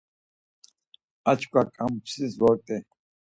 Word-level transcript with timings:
Açkva 1.31 1.61
ǩampusis 1.75 2.33
vort̆i. 2.41 2.77